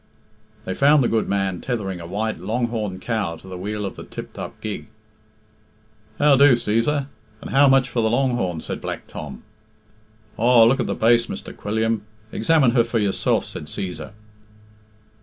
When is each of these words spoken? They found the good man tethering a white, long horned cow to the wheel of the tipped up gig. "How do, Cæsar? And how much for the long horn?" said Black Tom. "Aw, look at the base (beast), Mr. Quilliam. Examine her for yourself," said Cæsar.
They 0.65 0.73
found 0.73 1.03
the 1.03 1.07
good 1.07 1.29
man 1.29 1.61
tethering 1.61 1.99
a 1.99 2.07
white, 2.07 2.39
long 2.39 2.69
horned 2.69 3.01
cow 3.03 3.35
to 3.35 3.47
the 3.47 3.55
wheel 3.55 3.85
of 3.85 3.95
the 3.97 4.03
tipped 4.03 4.39
up 4.39 4.59
gig. 4.59 4.87
"How 6.17 6.35
do, 6.35 6.53
Cæsar? 6.53 7.05
And 7.39 7.51
how 7.51 7.67
much 7.67 7.87
for 7.87 8.01
the 8.01 8.09
long 8.09 8.35
horn?" 8.35 8.61
said 8.61 8.81
Black 8.81 9.05
Tom. 9.05 9.43
"Aw, 10.37 10.63
look 10.65 10.79
at 10.79 10.87
the 10.87 10.95
base 10.95 11.27
(beast), 11.27 11.43
Mr. 11.45 11.55
Quilliam. 11.55 12.01
Examine 12.31 12.71
her 12.71 12.83
for 12.83 12.97
yourself," 12.97 13.45
said 13.45 13.65
Cæsar. 13.65 14.13